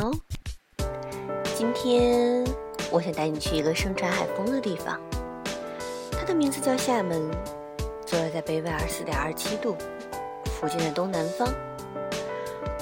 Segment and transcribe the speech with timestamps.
[0.00, 0.10] 好。
[1.54, 2.42] 今天
[2.90, 4.98] 我想带你去一个盛产海风的地方，
[6.12, 7.20] 它的名字叫厦门，
[8.06, 9.76] 坐落在北纬二十四点二七度
[10.46, 11.46] 附近的东南方。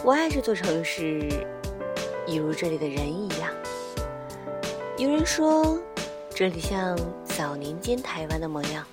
[0.05, 1.29] 我爱这座城市，
[2.27, 3.51] 一如这里的人一样。
[4.97, 5.79] 有人说
[6.33, 8.87] 这里像早年间台湾的模样，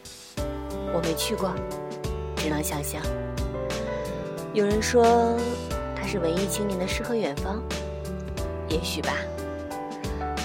[0.91, 1.53] 我没去过，
[2.35, 2.99] 只能想象。
[4.53, 5.37] 有人说。
[5.99, 7.61] 它是文艺青年的诗和远方，
[8.69, 9.13] 也许吧。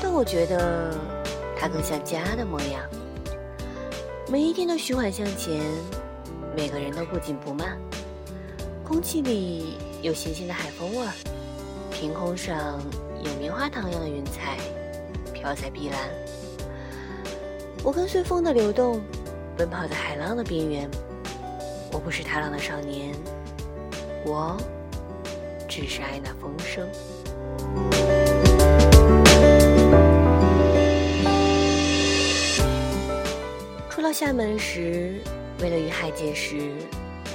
[0.02, 0.94] 但我觉得
[1.56, 2.82] 它更像家的模样。
[4.28, 5.60] 每一天都循环向前，
[6.56, 7.78] 每个人都不紧不慢。
[8.84, 11.12] 空气里有新鲜的海风味儿，
[11.90, 12.80] 天空上
[13.22, 14.56] 有棉花糖一样的云彩
[15.32, 15.98] 飘在碧蓝。
[17.82, 19.00] 我跟随风的流动，
[19.56, 20.90] 奔跑在海浪的边缘。
[21.92, 23.14] 我不是踏浪的少年，
[24.24, 24.56] 我。
[25.68, 26.86] 只是爱那风声。
[33.88, 35.20] 初到厦门时，
[35.60, 36.72] 为了与海结识，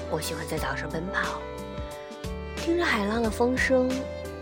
[0.10, 1.40] 我喜欢在岛上奔跑，
[2.56, 3.90] 听着海浪的风声，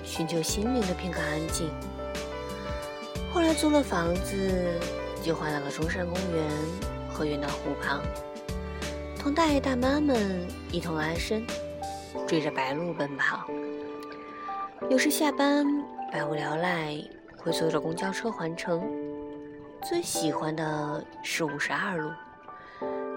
[0.04, 1.70] 寻求心灵的片刻安静。
[3.34, 4.80] 后来租了房子，
[5.22, 6.44] 就换到了中山公园
[7.14, 8.02] 和远道湖旁，
[9.20, 11.46] 同大爷大妈们一同安身，
[12.26, 13.46] 追着白鹭奔跑。
[14.88, 15.66] 有时下班
[16.12, 16.96] 百无聊赖，
[17.38, 18.88] 会坐着公交车环城。
[19.84, 22.12] 最喜欢的是五十二路，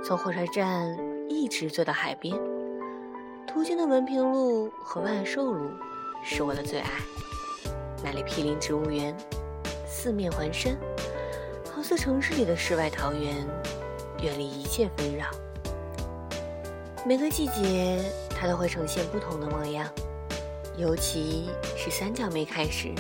[0.02, 0.96] 从火车站
[1.28, 2.34] 一直坐到海边。
[3.46, 5.70] 途经的文平路和万寿路
[6.24, 6.90] 是我的最爱，
[8.02, 9.14] 那里毗邻植物园，
[9.86, 10.74] 四面环山，
[11.70, 13.46] 好似城市里的世外桃源，
[14.22, 15.26] 远离一切纷扰。
[17.04, 19.86] 每个季节，它都会呈现不同的模样。
[20.78, 22.94] 尤其是三角梅开时，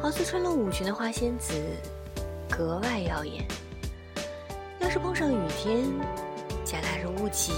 [0.00, 1.52] 好似穿了舞裙的花仙子，
[2.48, 3.46] 格外耀眼。
[4.80, 5.84] 要是碰上雨天，
[6.64, 7.52] 夹杂着雾气，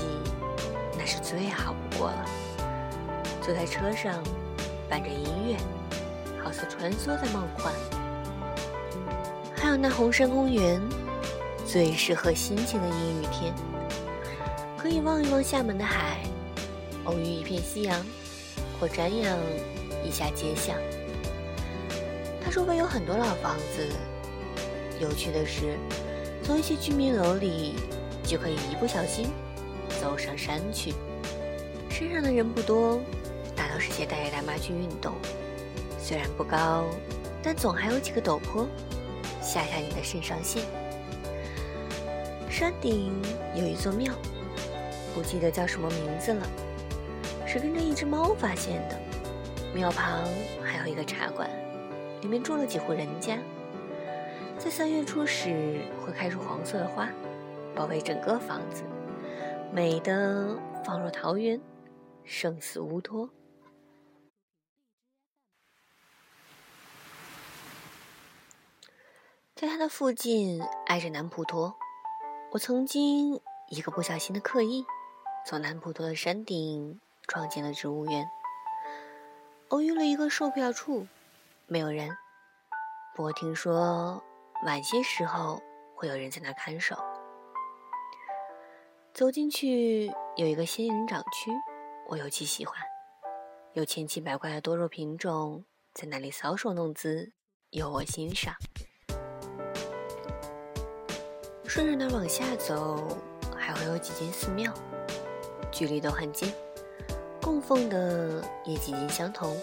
[0.99, 2.27] 那是最好不过了。
[3.41, 4.21] 坐在车上，
[4.91, 5.57] 伴着音乐，
[6.43, 7.73] 好似穿梭在梦幻。
[9.55, 10.83] 还有那红山公园，
[11.65, 13.55] 最适合心情的阴雨天，
[14.77, 16.25] 可以望一望厦门的海，
[17.05, 18.05] 偶遇一片夕阳。
[18.81, 19.39] 或瞻仰
[20.05, 20.77] 一下街巷，
[22.45, 23.89] 它周围有很多老房子。
[25.01, 25.77] 有趣的是，
[26.43, 27.75] 从一些居民楼里
[28.25, 29.29] 就可以一不小心
[30.01, 30.95] 走上山去。
[31.91, 33.01] 山上的人不多，
[33.55, 35.15] 大都是些大爷大妈去运动。
[35.99, 36.85] 虽然不高，
[37.43, 38.67] 但总还有几个陡坡
[39.43, 40.63] 吓吓你的肾上腺。
[42.51, 43.13] 山顶
[43.55, 44.13] 有一座庙，
[45.15, 46.47] 不记得叫什么名字了。
[47.47, 49.01] 是跟着一只猫发现的。
[49.75, 50.25] 庙旁
[50.63, 51.49] 还有一个茶馆，
[52.23, 53.39] 里面住了几户人家。
[54.59, 57.09] 在三月初时会开出黄色的花，
[57.75, 58.83] 包围整个房子，
[59.71, 61.61] 美得仿若桃源，
[62.25, 63.29] 胜似乌托。
[69.55, 71.75] 在它的附近挨着南普陀，
[72.53, 74.85] 我曾经一个不小心的刻意，
[75.47, 76.99] 从南普陀的山顶。
[77.29, 78.29] 闯进了植物园，
[79.69, 81.07] 偶遇了一个售票处，
[81.67, 82.09] 没有人。
[83.15, 84.23] 不过听说
[84.65, 85.61] 晚些时候
[85.95, 86.97] 会有人在那看守。
[89.13, 91.51] 走进去有一个仙人掌区，
[92.09, 92.79] 我尤其喜欢，
[93.73, 95.65] 有千奇百怪的多肉品种
[95.95, 97.33] 在那里搔首弄姿，
[97.71, 98.55] 由我欣赏。
[101.67, 103.19] 顺着那往下走，
[103.57, 104.73] 还会有几间寺庙，
[105.73, 106.53] 距离都很近。
[107.47, 109.57] 供奉的也几近相同，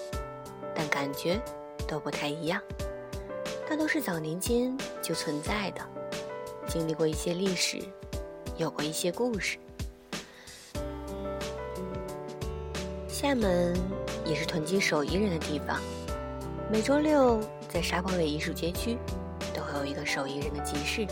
[0.74, 1.38] 但感觉
[1.86, 2.62] 都不太一样。
[3.68, 5.82] 它都是早年间就存在的，
[6.66, 7.80] 经历过一些历史，
[8.56, 9.58] 有过一些故事。
[13.10, 13.76] 厦门
[14.24, 15.78] 也是囤积手艺人的地方，
[16.72, 17.38] 每周六
[17.68, 18.98] 在沙坡尾艺术街区
[19.54, 21.06] 都会有一个手艺人的集市，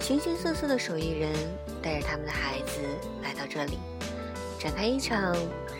[0.00, 1.34] 形形色色的手艺人
[1.82, 2.80] 带着他们的孩子
[3.22, 3.78] 来到这里。
[4.58, 5.36] 展开一场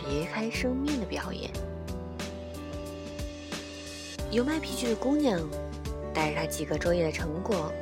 [0.09, 1.51] 别开生面的表演，
[4.31, 5.41] 有卖皮具的姑娘，
[6.15, 7.73] 带着她几个昼夜的成果，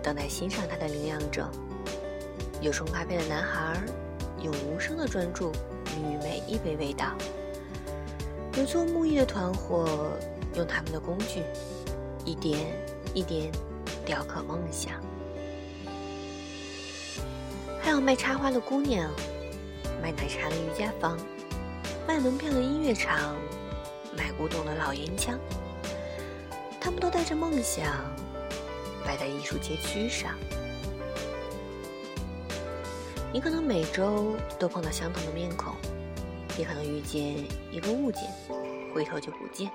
[0.00, 1.46] 等待欣赏她的领养者；
[2.60, 3.76] 有冲咖啡的男孩，
[4.40, 5.50] 用无声的专注
[5.98, 7.08] 与每一杯味道；
[8.56, 10.12] 有做木艺的团伙，
[10.54, 11.42] 用他们的工具，
[12.24, 12.60] 一点
[13.14, 13.50] 一点
[14.06, 14.92] 雕刻梦想；
[17.82, 19.10] 还有卖插花的姑娘。
[20.02, 21.18] 卖奶茶的瑜伽房，
[22.06, 23.34] 卖门票的音乐场，
[24.16, 25.38] 卖古董的老烟枪，
[26.80, 27.86] 他们都带着梦想，
[29.04, 30.32] 摆在艺术街区上。
[33.32, 35.74] 你可能每周都碰到相同的面孔，
[36.58, 37.36] 也可能遇见
[37.72, 38.30] 一个物件，
[38.94, 39.70] 回头就不见。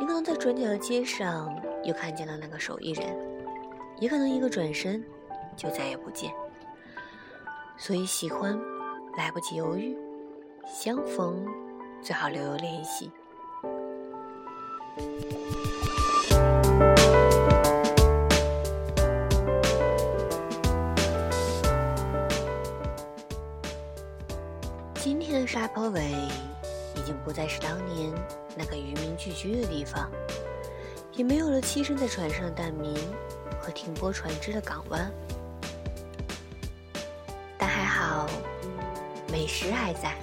[0.00, 3.14] 你可能在转角的街上又看见了那个手艺人，
[3.98, 5.04] 也可能一个转身
[5.56, 6.32] 就再也不见。
[7.76, 8.58] 所以喜欢
[9.16, 9.96] 来不及犹豫，
[10.70, 11.44] 相逢
[12.02, 13.10] 最好留有联系。
[24.94, 26.02] 今天的沙坡尾
[26.94, 28.12] 已经不再是当年
[28.54, 30.08] 那个渔民聚居的地方，
[31.14, 32.94] 也没有了栖身在船上的蛋民
[33.58, 35.10] 和停泊船只的港湾。
[37.56, 38.26] 但还好，
[39.32, 40.14] 美食还在。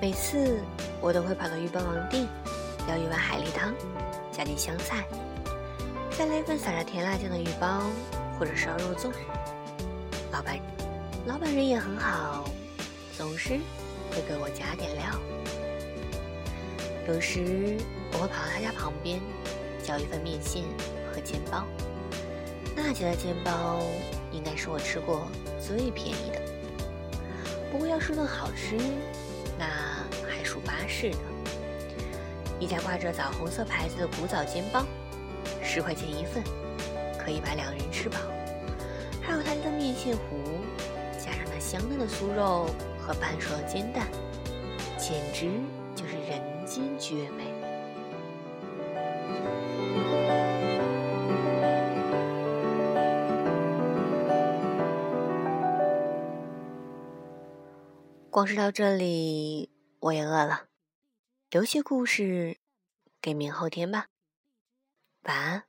[0.00, 0.58] 每次
[1.02, 2.26] 我都会跑到鱼霸王店，
[2.88, 3.74] 要一碗海蛎汤，
[4.32, 5.04] 加点香菜，
[6.16, 7.82] 再来一份撒着甜辣酱的鱼包
[8.38, 9.12] 或者烧肉粽。
[10.32, 10.58] 老板，
[11.26, 12.48] 老板人也很好，
[13.14, 13.50] 总是
[14.10, 15.04] 会给我加点料。
[17.06, 17.76] 有时
[18.14, 19.20] 我会跑到他家旁边，
[19.84, 20.64] 叫一份面线
[21.12, 21.66] 和煎包。
[22.74, 23.82] 那家的煎包
[24.32, 25.28] 应该是我吃过
[25.60, 26.40] 最便宜的，
[27.70, 28.78] 不过要说顿好吃，
[31.00, 31.16] 是的。
[32.58, 34.84] 一家挂着枣红色牌子的古早煎包，
[35.62, 36.44] 十块钱一份，
[37.18, 38.18] 可以把两人吃饱。
[39.22, 40.36] 还有他家的面线糊，
[41.18, 42.68] 加上那香嫩的酥肉
[43.00, 44.08] 和半熟的煎蛋，
[44.98, 45.48] 简直
[45.96, 47.44] 就是人间绝美。
[58.28, 59.70] 光是到这里，
[60.00, 60.69] 我也饿了。
[61.50, 62.58] 留些故事
[63.20, 64.06] 给明后天吧。
[65.24, 65.64] 晚安。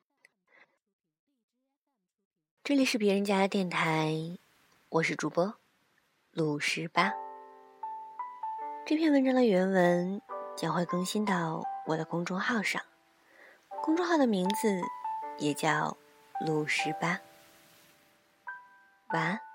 [2.63, 4.37] 这里是别人家的电台，
[4.89, 5.55] 我是主播
[6.29, 7.11] 鲁十八。
[8.85, 10.21] 这篇文章的原文
[10.55, 12.79] 将会更新到我的公众号上，
[13.81, 14.79] 公众号的名字
[15.39, 15.97] 也叫
[16.45, 17.19] 鲁十八。
[19.09, 19.50] 晚安。